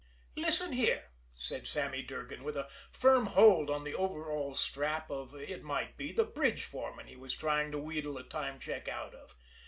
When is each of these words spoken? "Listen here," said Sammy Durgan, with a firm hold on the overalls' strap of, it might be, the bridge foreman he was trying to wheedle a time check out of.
"Listen 0.35 0.71
here," 0.71 1.11
said 1.35 1.67
Sammy 1.67 2.01
Durgan, 2.01 2.43
with 2.43 2.57
a 2.57 2.67
firm 2.91 3.27
hold 3.27 3.69
on 3.69 3.83
the 3.83 3.93
overalls' 3.93 4.59
strap 4.59 5.11
of, 5.11 5.35
it 5.35 5.61
might 5.61 5.95
be, 5.95 6.11
the 6.11 6.23
bridge 6.23 6.63
foreman 6.63 7.05
he 7.05 7.15
was 7.15 7.35
trying 7.35 7.71
to 7.71 7.77
wheedle 7.77 8.17
a 8.17 8.23
time 8.23 8.57
check 8.59 8.87
out 8.87 9.13
of. 9.13 9.35